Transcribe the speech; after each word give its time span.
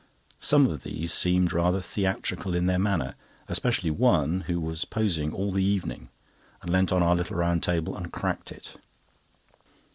Some 0.39 0.65
of 0.65 0.81
these 0.81 1.13
seemed 1.13 1.53
rather 1.53 1.79
theatrical 1.79 2.55
in 2.55 2.65
their 2.65 2.79
manner, 2.79 3.13
especially 3.47 3.91
one, 3.91 4.39
who 4.47 4.59
was 4.59 4.83
posing 4.83 5.31
all 5.31 5.51
the 5.51 5.63
evening, 5.63 6.09
and 6.63 6.71
leant 6.71 6.91
on 6.91 7.03
our 7.03 7.15
little 7.15 7.35
round 7.35 7.61
table 7.61 7.95
and 7.95 8.11
cracked 8.11 8.51
it. 8.51 8.77